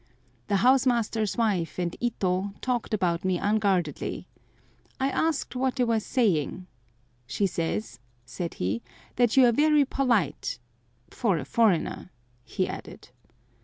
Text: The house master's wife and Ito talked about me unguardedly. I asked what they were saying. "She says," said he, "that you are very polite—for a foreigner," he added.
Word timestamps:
The 0.47 0.55
house 0.65 0.87
master's 0.87 1.37
wife 1.37 1.77
and 1.77 1.95
Ito 1.99 2.55
talked 2.59 2.91
about 2.91 3.23
me 3.23 3.37
unguardedly. 3.37 4.27
I 4.99 5.11
asked 5.11 5.55
what 5.55 5.75
they 5.75 5.83
were 5.83 5.99
saying. 5.99 6.65
"She 7.27 7.45
says," 7.45 7.99
said 8.25 8.55
he, 8.55 8.81
"that 9.17 9.37
you 9.37 9.45
are 9.45 9.51
very 9.51 9.85
polite—for 9.85 11.37
a 11.37 11.45
foreigner," 11.45 12.09
he 12.43 12.67
added. 12.67 13.09